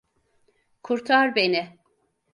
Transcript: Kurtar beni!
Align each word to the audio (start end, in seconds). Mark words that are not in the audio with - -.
Kurtar 0.83 1.35
beni! 1.35 1.79